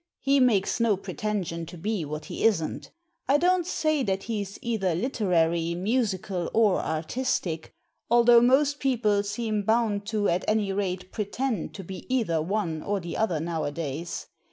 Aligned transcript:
He 0.19 0.39
makes 0.39 0.79
no 0.79 0.97
pretension 0.97 1.67
to 1.67 1.77
be 1.77 2.05
what 2.05 2.25
he 2.25 2.43
isn't 2.43 2.89
I 3.27 3.37
don't 3.37 3.67
say 3.67 4.01
that 4.01 4.23
he's 4.23 4.57
either 4.63 4.95
literary, 4.95 5.75
musical, 5.75 6.49
or 6.55 6.79
artistic, 6.81 7.75
although 8.09 8.41
most 8.41 8.79
people 8.79 9.21
seem 9.21 9.61
bound 9.61 10.07
to 10.07 10.27
at 10.27 10.43
any 10.47 10.73
rate 10.73 11.11
pretend 11.11 11.75
to 11.75 11.83
be 11.83 12.11
either 12.11 12.41
one 12.41 12.81
or 12.81 12.99
the 12.99 13.15
other 13.15 13.39
nowadays. 13.39 14.25